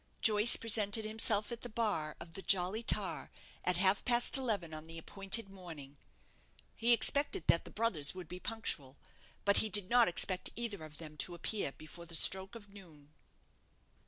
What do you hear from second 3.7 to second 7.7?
half past eleven on the appointed morning. He expected that the